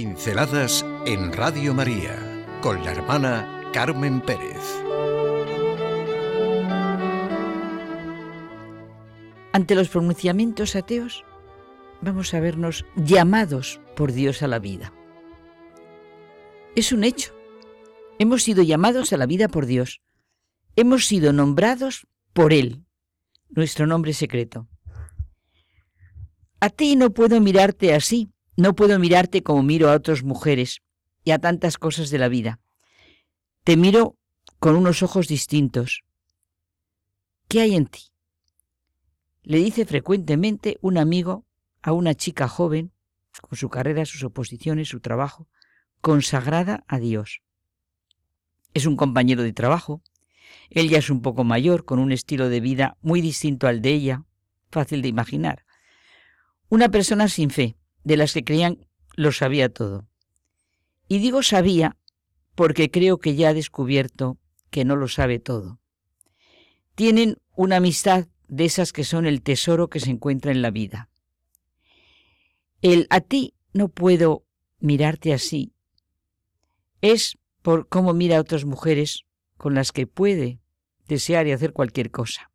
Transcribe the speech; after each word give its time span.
Pinceladas 0.00 0.86
en 1.04 1.30
Radio 1.30 1.74
María 1.74 2.16
con 2.62 2.82
la 2.82 2.92
hermana 2.92 3.70
Carmen 3.70 4.22
Pérez. 4.22 4.56
Ante 9.52 9.74
los 9.74 9.90
pronunciamientos 9.90 10.74
ateos, 10.74 11.26
vamos 12.00 12.32
a 12.32 12.40
vernos 12.40 12.86
llamados 12.96 13.78
por 13.94 14.12
Dios 14.12 14.42
a 14.42 14.48
la 14.48 14.58
vida. 14.58 14.90
Es 16.74 16.92
un 16.92 17.04
hecho. 17.04 17.34
Hemos 18.18 18.42
sido 18.42 18.62
llamados 18.62 19.12
a 19.12 19.18
la 19.18 19.26
vida 19.26 19.48
por 19.48 19.66
Dios. 19.66 20.00
Hemos 20.76 21.04
sido 21.04 21.34
nombrados 21.34 22.06
por 22.32 22.54
Él, 22.54 22.86
nuestro 23.50 23.86
nombre 23.86 24.14
secreto. 24.14 24.66
A 26.58 26.70
ti 26.70 26.96
no 26.96 27.10
puedo 27.10 27.38
mirarte 27.42 27.92
así, 27.92 28.32
no 28.56 28.74
puedo 28.74 28.98
mirarte 28.98 29.42
como 29.42 29.62
miro 29.62 29.90
a 29.90 29.94
otras 29.94 30.22
mujeres 30.22 30.82
y 31.24 31.30
a 31.30 31.38
tantas 31.38 31.78
cosas 31.78 32.10
de 32.10 32.18
la 32.18 32.28
vida. 32.28 32.60
Te 33.64 33.76
miro 33.76 34.16
con 34.58 34.76
unos 34.76 35.02
ojos 35.02 35.28
distintos. 35.28 36.02
¿Qué 37.48 37.60
hay 37.60 37.74
en 37.74 37.86
ti? 37.86 38.10
Le 39.42 39.58
dice 39.58 39.86
frecuentemente 39.86 40.78
un 40.82 40.98
amigo 40.98 41.46
a 41.82 41.92
una 41.92 42.14
chica 42.14 42.46
joven, 42.46 42.92
con 43.40 43.56
su 43.56 43.68
carrera, 43.70 44.04
sus 44.04 44.22
oposiciones, 44.22 44.88
su 44.88 45.00
trabajo, 45.00 45.48
consagrada 46.00 46.84
a 46.88 46.98
Dios. 46.98 47.40
Es 48.74 48.86
un 48.86 48.96
compañero 48.96 49.42
de 49.42 49.52
trabajo. 49.52 50.02
Él 50.68 50.88
ya 50.88 50.98
es 50.98 51.10
un 51.10 51.22
poco 51.22 51.44
mayor, 51.44 51.84
con 51.84 51.98
un 51.98 52.12
estilo 52.12 52.48
de 52.48 52.60
vida 52.60 52.96
muy 53.00 53.20
distinto 53.20 53.66
al 53.66 53.82
de 53.82 53.90
ella, 53.90 54.24
fácil 54.70 55.02
de 55.02 55.08
imaginar. 55.08 55.64
Una 56.68 56.88
persona 56.88 57.28
sin 57.28 57.50
fe, 57.50 57.76
de 58.04 58.16
las 58.16 58.32
que 58.32 58.44
creían 58.44 58.86
lo 59.16 59.32
sabía 59.32 59.68
todo. 59.68 60.08
Y 61.08 61.18
digo 61.18 61.42
sabía 61.42 61.96
porque 62.54 62.90
creo 62.90 63.18
que 63.18 63.34
ya 63.34 63.50
ha 63.50 63.54
descubierto 63.54 64.38
que 64.70 64.84
no 64.84 64.96
lo 64.96 65.08
sabe 65.08 65.38
todo. 65.38 65.80
Tienen 66.94 67.36
una 67.54 67.76
amistad 67.76 68.28
de 68.48 68.64
esas 68.64 68.92
que 68.92 69.04
son 69.04 69.26
el 69.26 69.42
tesoro 69.42 69.88
que 69.88 70.00
se 70.00 70.10
encuentra 70.10 70.52
en 70.52 70.62
la 70.62 70.70
vida. 70.70 71.08
El 72.82 73.06
a 73.10 73.20
ti 73.20 73.54
no 73.72 73.88
puedo 73.88 74.44
mirarte 74.78 75.32
así 75.32 75.72
es 77.00 77.38
por 77.62 77.88
cómo 77.88 78.12
mira 78.12 78.38
a 78.38 78.40
otras 78.40 78.64
mujeres 78.64 79.24
con 79.56 79.74
las 79.74 79.92
que 79.92 80.06
puede 80.06 80.60
desear 81.06 81.46
y 81.46 81.52
hacer 81.52 81.72
cualquier 81.72 82.10
cosa. 82.10 82.49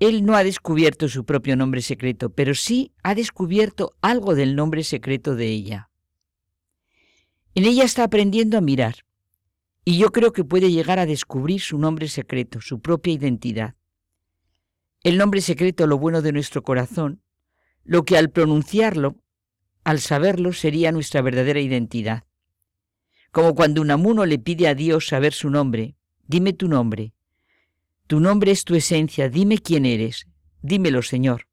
Él 0.00 0.24
no 0.24 0.36
ha 0.36 0.44
descubierto 0.44 1.08
su 1.08 1.24
propio 1.24 1.56
nombre 1.56 1.82
secreto, 1.82 2.30
pero 2.30 2.54
sí 2.54 2.92
ha 3.02 3.14
descubierto 3.14 3.96
algo 4.00 4.34
del 4.34 4.54
nombre 4.54 4.84
secreto 4.84 5.34
de 5.34 5.46
ella. 5.48 5.90
En 7.54 7.64
ella 7.64 7.84
está 7.84 8.04
aprendiendo 8.04 8.56
a 8.56 8.60
mirar, 8.60 9.04
y 9.84 9.98
yo 9.98 10.12
creo 10.12 10.32
que 10.32 10.44
puede 10.44 10.70
llegar 10.70 11.00
a 11.00 11.06
descubrir 11.06 11.60
su 11.60 11.78
nombre 11.78 12.08
secreto, 12.08 12.60
su 12.60 12.80
propia 12.80 13.12
identidad. 13.12 13.74
El 15.02 15.18
nombre 15.18 15.40
secreto, 15.40 15.86
lo 15.86 15.98
bueno 15.98 16.22
de 16.22 16.32
nuestro 16.32 16.62
corazón, 16.62 17.22
lo 17.84 18.04
que 18.04 18.16
al 18.16 18.30
pronunciarlo, 18.30 19.16
al 19.82 19.98
saberlo, 19.98 20.52
sería 20.52 20.92
nuestra 20.92 21.22
verdadera 21.22 21.60
identidad. 21.60 22.24
Como 23.32 23.54
cuando 23.54 23.80
un 23.80 23.90
amuno 23.90 24.26
le 24.26 24.38
pide 24.38 24.68
a 24.68 24.74
Dios 24.74 25.08
saber 25.08 25.32
su 25.32 25.50
nombre, 25.50 25.96
dime 26.26 26.52
tu 26.52 26.68
nombre, 26.68 27.14
tu 28.08 28.20
nombre 28.20 28.50
es 28.50 28.64
tu 28.64 28.74
esencia, 28.74 29.28
dime 29.28 29.58
quién 29.58 29.84
eres, 29.84 30.26
dímelo, 30.62 31.02
Señor. 31.02 31.46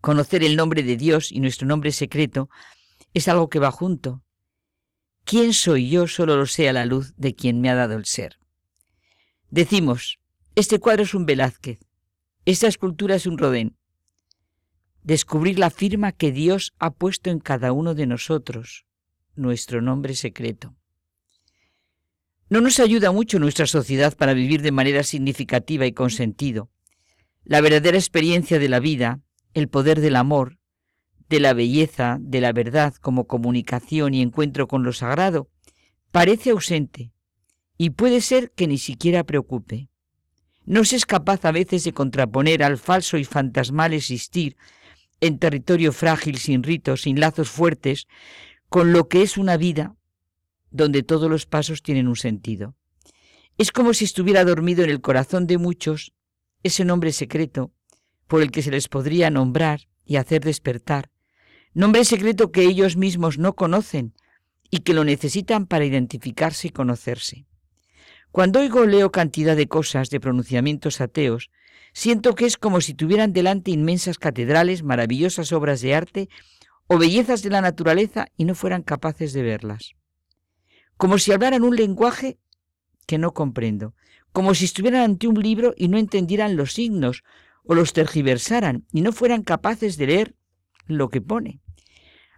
Conocer 0.00 0.44
el 0.44 0.56
nombre 0.56 0.84
de 0.84 0.96
Dios 0.96 1.32
y 1.32 1.40
nuestro 1.40 1.66
nombre 1.66 1.90
secreto 1.90 2.48
es 3.12 3.26
algo 3.26 3.50
que 3.50 3.58
va 3.58 3.72
junto. 3.72 4.22
¿Quién 5.24 5.54
soy 5.54 5.90
yo? 5.90 6.06
Solo 6.06 6.36
lo 6.36 6.46
sé 6.46 6.68
a 6.68 6.72
la 6.72 6.86
luz 6.86 7.12
de 7.16 7.34
quien 7.34 7.60
me 7.60 7.68
ha 7.68 7.74
dado 7.74 7.96
el 7.96 8.04
ser. 8.04 8.38
Decimos, 9.50 10.20
este 10.54 10.78
cuadro 10.78 11.02
es 11.02 11.14
un 11.14 11.26
Velázquez, 11.26 11.80
esta 12.44 12.68
escultura 12.68 13.16
es 13.16 13.26
un 13.26 13.38
Rodén. 13.38 13.76
Descubrir 15.02 15.58
la 15.58 15.70
firma 15.70 16.12
que 16.12 16.30
Dios 16.30 16.74
ha 16.78 16.92
puesto 16.92 17.28
en 17.28 17.40
cada 17.40 17.72
uno 17.72 17.94
de 17.94 18.06
nosotros, 18.06 18.86
nuestro 19.34 19.82
nombre 19.82 20.14
secreto. 20.14 20.76
No 22.50 22.60
nos 22.60 22.80
ayuda 22.80 23.12
mucho 23.12 23.38
nuestra 23.38 23.68
sociedad 23.68 24.16
para 24.16 24.34
vivir 24.34 24.60
de 24.60 24.72
manera 24.72 25.04
significativa 25.04 25.86
y 25.86 25.92
con 25.92 26.10
sentido. 26.10 26.68
La 27.44 27.60
verdadera 27.60 27.96
experiencia 27.96 28.58
de 28.58 28.68
la 28.68 28.80
vida, 28.80 29.20
el 29.54 29.68
poder 29.68 30.00
del 30.00 30.16
amor, 30.16 30.58
de 31.28 31.38
la 31.38 31.52
belleza, 31.52 32.18
de 32.20 32.40
la 32.40 32.52
verdad 32.52 32.92
como 32.94 33.28
comunicación 33.28 34.14
y 34.14 34.20
encuentro 34.20 34.66
con 34.66 34.82
lo 34.82 34.92
sagrado, 34.92 35.48
parece 36.10 36.50
ausente 36.50 37.12
y 37.78 37.90
puede 37.90 38.20
ser 38.20 38.50
que 38.50 38.66
ni 38.66 38.78
siquiera 38.78 39.22
preocupe. 39.22 39.88
No 40.64 40.84
se 40.84 40.96
es 40.96 41.06
capaz 41.06 41.44
a 41.44 41.52
veces 41.52 41.84
de 41.84 41.92
contraponer 41.92 42.64
al 42.64 42.78
falso 42.78 43.16
y 43.16 43.22
fantasmal 43.22 43.92
existir 43.92 44.56
en 45.20 45.38
territorio 45.38 45.92
frágil, 45.92 46.36
sin 46.38 46.64
ritos, 46.64 47.02
sin 47.02 47.20
lazos 47.20 47.48
fuertes, 47.48 48.08
con 48.68 48.92
lo 48.92 49.06
que 49.06 49.22
es 49.22 49.38
una 49.38 49.56
vida 49.56 49.94
donde 50.70 51.02
todos 51.02 51.30
los 51.30 51.46
pasos 51.46 51.82
tienen 51.82 52.08
un 52.08 52.16
sentido. 52.16 52.74
Es 53.58 53.72
como 53.72 53.92
si 53.92 54.04
estuviera 54.04 54.44
dormido 54.44 54.84
en 54.84 54.90
el 54.90 55.00
corazón 55.00 55.46
de 55.46 55.58
muchos 55.58 56.12
ese 56.62 56.84
nombre 56.84 57.12
secreto 57.12 57.72
por 58.26 58.42
el 58.42 58.50
que 58.50 58.62
se 58.62 58.70
les 58.70 58.88
podría 58.88 59.30
nombrar 59.30 59.88
y 60.04 60.16
hacer 60.16 60.42
despertar, 60.42 61.10
nombre 61.74 62.04
secreto 62.04 62.52
que 62.52 62.62
ellos 62.62 62.96
mismos 62.96 63.38
no 63.38 63.54
conocen 63.54 64.14
y 64.70 64.78
que 64.78 64.94
lo 64.94 65.04
necesitan 65.04 65.66
para 65.66 65.84
identificarse 65.84 66.68
y 66.68 66.70
conocerse. 66.70 67.46
Cuando 68.30 68.60
oigo 68.60 68.86
leo 68.86 69.10
cantidad 69.10 69.56
de 69.56 69.66
cosas, 69.66 70.10
de 70.10 70.20
pronunciamientos 70.20 71.00
ateos, 71.00 71.50
siento 71.92 72.36
que 72.36 72.46
es 72.46 72.56
como 72.56 72.80
si 72.80 72.94
tuvieran 72.94 73.32
delante 73.32 73.72
inmensas 73.72 74.18
catedrales, 74.18 74.84
maravillosas 74.84 75.52
obras 75.52 75.80
de 75.80 75.96
arte 75.96 76.28
o 76.86 76.98
bellezas 76.98 77.42
de 77.42 77.50
la 77.50 77.60
naturaleza 77.60 78.26
y 78.36 78.44
no 78.44 78.54
fueran 78.54 78.82
capaces 78.82 79.32
de 79.32 79.42
verlas 79.42 79.96
como 81.00 81.16
si 81.16 81.32
hablaran 81.32 81.64
un 81.64 81.76
lenguaje 81.76 82.36
que 83.06 83.16
no 83.16 83.32
comprendo, 83.32 83.94
como 84.32 84.54
si 84.54 84.66
estuvieran 84.66 85.00
ante 85.00 85.28
un 85.28 85.42
libro 85.42 85.72
y 85.74 85.88
no 85.88 85.96
entendieran 85.96 86.56
los 86.58 86.74
signos, 86.74 87.22
o 87.64 87.74
los 87.74 87.94
tergiversaran 87.94 88.84
y 88.92 89.00
no 89.00 89.10
fueran 89.10 89.42
capaces 89.42 89.96
de 89.96 90.06
leer 90.06 90.34
lo 90.84 91.08
que 91.08 91.22
pone. 91.22 91.62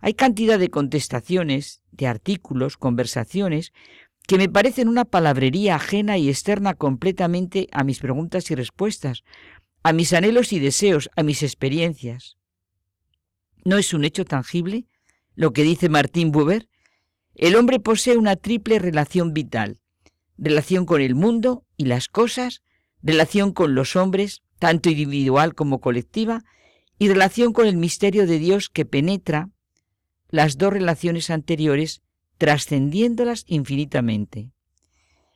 Hay 0.00 0.14
cantidad 0.14 0.60
de 0.60 0.68
contestaciones, 0.68 1.82
de 1.90 2.06
artículos, 2.06 2.76
conversaciones, 2.76 3.72
que 4.28 4.38
me 4.38 4.48
parecen 4.48 4.86
una 4.86 5.06
palabrería 5.06 5.74
ajena 5.74 6.16
y 6.16 6.28
externa 6.28 6.74
completamente 6.74 7.66
a 7.72 7.82
mis 7.82 7.98
preguntas 7.98 8.48
y 8.52 8.54
respuestas, 8.54 9.24
a 9.82 9.92
mis 9.92 10.12
anhelos 10.12 10.52
y 10.52 10.60
deseos, 10.60 11.10
a 11.16 11.24
mis 11.24 11.42
experiencias. 11.42 12.36
¿No 13.64 13.76
es 13.76 13.92
un 13.92 14.04
hecho 14.04 14.24
tangible 14.24 14.86
lo 15.34 15.52
que 15.52 15.64
dice 15.64 15.88
Martín 15.88 16.30
Buber? 16.30 16.68
El 17.34 17.56
hombre 17.56 17.80
posee 17.80 18.16
una 18.16 18.36
triple 18.36 18.78
relación 18.78 19.32
vital, 19.32 19.78
relación 20.36 20.86
con 20.86 21.00
el 21.00 21.14
mundo 21.14 21.64
y 21.76 21.86
las 21.86 22.08
cosas, 22.08 22.62
relación 23.02 23.52
con 23.52 23.74
los 23.74 23.96
hombres, 23.96 24.42
tanto 24.58 24.90
individual 24.90 25.54
como 25.54 25.80
colectiva, 25.80 26.44
y 26.98 27.08
relación 27.08 27.52
con 27.52 27.66
el 27.66 27.76
misterio 27.76 28.26
de 28.26 28.38
Dios 28.38 28.68
que 28.68 28.84
penetra 28.84 29.50
las 30.28 30.56
dos 30.56 30.72
relaciones 30.72 31.30
anteriores, 31.30 32.00
trascendiéndolas 32.38 33.44
infinitamente. 33.48 34.50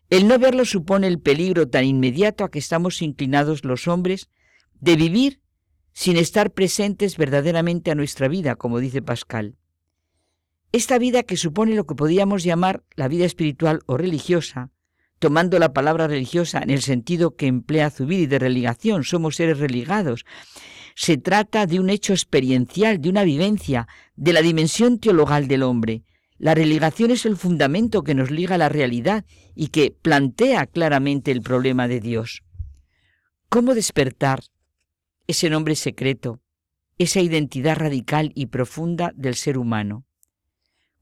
El 0.08 0.28
no 0.28 0.38
verlo 0.38 0.64
supone 0.64 1.08
el 1.08 1.18
peligro 1.18 1.68
tan 1.68 1.84
inmediato 1.84 2.44
a 2.44 2.50
que 2.50 2.60
estamos 2.60 3.02
inclinados 3.02 3.64
los 3.64 3.88
hombres 3.88 4.28
de 4.80 4.96
vivir 4.96 5.40
sin 5.92 6.16
estar 6.16 6.52
presentes 6.52 7.16
verdaderamente 7.16 7.90
a 7.90 7.94
nuestra 7.94 8.28
vida, 8.28 8.54
como 8.54 8.78
dice 8.78 9.02
Pascal. 9.02 9.56
Esta 10.72 10.98
vida 10.98 11.22
que 11.22 11.36
supone 11.36 11.74
lo 11.74 11.86
que 11.86 11.94
podríamos 11.94 12.42
llamar 12.42 12.82
la 12.96 13.08
vida 13.08 13.24
espiritual 13.24 13.80
o 13.86 13.96
religiosa, 13.96 14.70
tomando 15.18 15.58
la 15.58 15.72
palabra 15.72 16.06
religiosa 16.06 16.60
en 16.60 16.70
el 16.70 16.82
sentido 16.82 17.36
que 17.36 17.46
emplea 17.46 17.90
Zubiri 17.90 18.26
de 18.26 18.38
religación, 18.38 19.04
somos 19.04 19.36
seres 19.36 19.58
religados. 19.58 20.24
Se 20.94 21.16
trata 21.16 21.66
de 21.66 21.80
un 21.80 21.90
hecho 21.90 22.12
experiencial, 22.12 23.00
de 23.00 23.08
una 23.08 23.24
vivencia, 23.24 23.86
de 24.16 24.32
la 24.32 24.42
dimensión 24.42 24.98
teologal 24.98 25.46
del 25.48 25.62
hombre. 25.62 26.04
La 26.38 26.54
religación 26.54 27.10
es 27.10 27.24
el 27.24 27.36
fundamento 27.36 28.02
que 28.02 28.14
nos 28.14 28.30
liga 28.30 28.56
a 28.56 28.58
la 28.58 28.68
realidad 28.68 29.24
y 29.54 29.68
que 29.68 29.90
plantea 29.90 30.66
claramente 30.66 31.30
el 31.30 31.40
problema 31.40 31.88
de 31.88 32.00
Dios. 32.00 32.42
¿Cómo 33.48 33.74
despertar 33.74 34.40
ese 35.26 35.48
nombre 35.48 35.76
secreto, 35.76 36.40
esa 36.98 37.20
identidad 37.20 37.76
radical 37.76 38.32
y 38.34 38.46
profunda 38.46 39.12
del 39.14 39.34
ser 39.34 39.56
humano? 39.56 40.05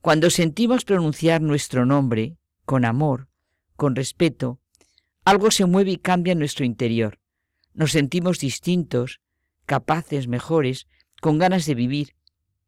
Cuando 0.04 0.28
sentimos 0.28 0.84
pronunciar 0.84 1.40
nuestro 1.40 1.86
nombre 1.86 2.36
con 2.66 2.84
amor, 2.84 3.30
con 3.74 3.96
respeto, 3.96 4.60
algo 5.24 5.50
se 5.50 5.64
mueve 5.64 5.92
y 5.92 5.96
cambia 5.96 6.32
en 6.32 6.40
nuestro 6.40 6.66
interior. 6.66 7.20
Nos 7.72 7.92
sentimos 7.92 8.38
distintos, 8.38 9.22
capaces, 9.64 10.28
mejores, 10.28 10.88
con 11.22 11.38
ganas 11.38 11.64
de 11.64 11.74
vivir, 11.74 12.16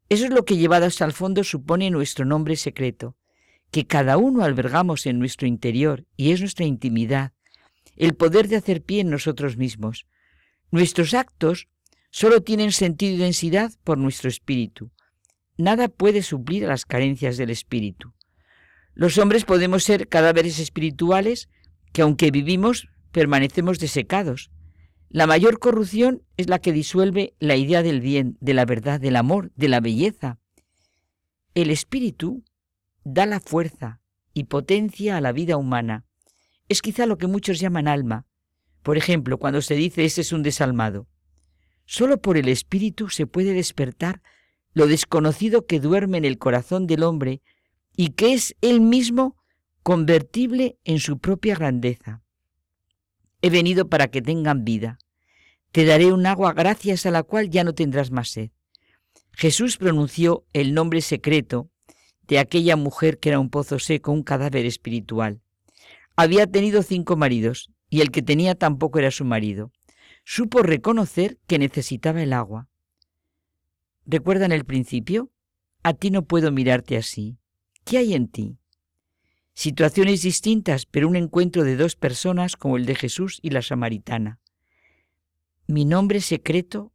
Eso 0.08 0.24
es 0.24 0.30
lo 0.30 0.46
que 0.46 0.56
llevado 0.56 0.86
hasta 0.86 1.04
el 1.04 1.12
fondo 1.12 1.44
supone 1.44 1.90
nuestro 1.90 2.24
nombre 2.24 2.56
secreto, 2.56 3.18
que 3.70 3.86
cada 3.86 4.16
uno 4.16 4.42
albergamos 4.42 5.04
en 5.04 5.18
nuestro 5.18 5.46
interior 5.46 6.06
y 6.16 6.32
es 6.32 6.40
nuestra 6.40 6.64
intimidad, 6.64 7.34
el 7.96 8.14
poder 8.14 8.48
de 8.48 8.56
hacer 8.56 8.82
pie 8.82 9.00
en 9.00 9.10
nosotros 9.10 9.58
mismos. 9.58 10.06
Nuestros 10.70 11.12
actos 11.12 11.68
solo 12.10 12.42
tienen 12.42 12.72
sentido 12.72 13.12
y 13.14 13.18
densidad 13.18 13.72
por 13.84 13.98
nuestro 13.98 14.30
espíritu. 14.30 14.90
Nada 15.56 15.88
puede 15.88 16.22
suplir 16.22 16.64
las 16.64 16.84
carencias 16.84 17.36
del 17.36 17.50
espíritu. 17.50 18.12
Los 18.94 19.18
hombres 19.18 19.44
podemos 19.44 19.84
ser 19.84 20.08
cadáveres 20.08 20.58
espirituales 20.58 21.48
que 21.92 22.02
aunque 22.02 22.30
vivimos, 22.30 22.88
permanecemos 23.12 23.78
desecados. 23.78 24.50
La 25.08 25.26
mayor 25.26 25.58
corrupción 25.58 26.22
es 26.36 26.48
la 26.48 26.58
que 26.58 26.72
disuelve 26.72 27.34
la 27.38 27.56
idea 27.56 27.82
del 27.82 28.00
bien, 28.00 28.36
de 28.40 28.54
la 28.54 28.64
verdad, 28.64 29.00
del 29.00 29.16
amor, 29.16 29.52
de 29.56 29.68
la 29.68 29.80
belleza. 29.80 30.38
El 31.54 31.70
espíritu 31.70 32.44
da 33.04 33.24
la 33.24 33.40
fuerza 33.40 34.00
y 34.34 34.44
potencia 34.44 35.16
a 35.16 35.20
la 35.20 35.32
vida 35.32 35.56
humana. 35.56 36.04
Es 36.68 36.82
quizá 36.82 37.06
lo 37.06 37.16
que 37.16 37.28
muchos 37.28 37.60
llaman 37.60 37.88
alma. 37.88 38.26
Por 38.82 38.98
ejemplo, 38.98 39.38
cuando 39.38 39.62
se 39.62 39.74
dice 39.74 40.04
ese 40.04 40.20
es 40.20 40.32
un 40.32 40.42
desalmado. 40.42 41.06
Solo 41.86 42.20
por 42.20 42.36
el 42.36 42.48
espíritu 42.48 43.08
se 43.08 43.26
puede 43.26 43.54
despertar 43.54 44.22
lo 44.76 44.86
desconocido 44.86 45.64
que 45.64 45.80
duerme 45.80 46.18
en 46.18 46.26
el 46.26 46.36
corazón 46.36 46.86
del 46.86 47.02
hombre 47.02 47.40
y 47.96 48.10
que 48.10 48.34
es 48.34 48.54
él 48.60 48.82
mismo 48.82 49.34
convertible 49.82 50.76
en 50.84 50.98
su 50.98 51.18
propia 51.18 51.54
grandeza. 51.54 52.20
He 53.40 53.48
venido 53.48 53.88
para 53.88 54.08
que 54.08 54.20
tengan 54.20 54.64
vida. 54.64 54.98
Te 55.72 55.86
daré 55.86 56.12
un 56.12 56.26
agua 56.26 56.52
gracias 56.52 57.06
a 57.06 57.10
la 57.10 57.22
cual 57.22 57.48
ya 57.48 57.64
no 57.64 57.72
tendrás 57.72 58.10
más 58.10 58.28
sed. 58.28 58.50
Jesús 59.32 59.78
pronunció 59.78 60.44
el 60.52 60.74
nombre 60.74 61.00
secreto 61.00 61.70
de 62.28 62.38
aquella 62.38 62.76
mujer 62.76 63.18
que 63.18 63.30
era 63.30 63.40
un 63.40 63.48
pozo 63.48 63.78
seco, 63.78 64.12
un 64.12 64.24
cadáver 64.24 64.66
espiritual. 64.66 65.40
Había 66.16 66.46
tenido 66.46 66.82
cinco 66.82 67.16
maridos 67.16 67.70
y 67.88 68.02
el 68.02 68.10
que 68.10 68.20
tenía 68.20 68.54
tampoco 68.54 68.98
era 68.98 69.10
su 69.10 69.24
marido. 69.24 69.72
Supo 70.26 70.62
reconocer 70.62 71.38
que 71.46 71.58
necesitaba 71.58 72.22
el 72.22 72.34
agua. 72.34 72.68
¿Recuerdan 74.06 74.52
el 74.52 74.64
principio? 74.64 75.30
A 75.82 75.92
ti 75.94 76.10
no 76.10 76.24
puedo 76.24 76.50
mirarte 76.50 76.96
así. 76.96 77.38
¿Qué 77.84 77.98
hay 77.98 78.14
en 78.14 78.28
ti? 78.28 78.58
situaciones 79.56 80.20
distintas, 80.20 80.84
pero 80.84 81.08
un 81.08 81.16
encuentro 81.16 81.64
de 81.64 81.76
dos 81.76 81.96
personas 81.96 82.56
como 82.56 82.76
el 82.76 82.84
de 82.84 82.94
Jesús 82.94 83.40
y 83.42 83.50
la 83.50 83.62
samaritana. 83.62 84.38
Mi 85.66 85.86
nombre 85.86 86.20
secreto 86.20 86.92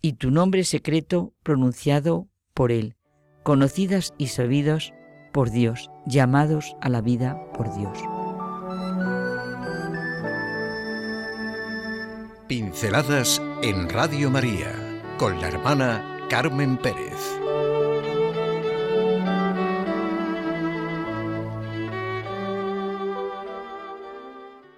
y 0.00 0.12
tu 0.12 0.30
nombre 0.30 0.62
secreto 0.62 1.34
pronunciado 1.42 2.28
por 2.54 2.70
Él, 2.70 2.96
conocidas 3.42 4.14
y 4.18 4.28
sabidos 4.28 4.94
por 5.32 5.50
Dios, 5.50 5.90
llamados 6.06 6.76
a 6.80 6.88
la 6.88 7.00
vida 7.00 7.36
por 7.52 7.76
Dios. 7.76 7.98
Pinceladas 12.46 13.42
en 13.62 13.88
Radio 13.88 14.30
María 14.30 14.72
con 15.18 15.40
la 15.40 15.48
hermana 15.48 16.15
Carmen 16.28 16.76
Pérez. 16.76 17.65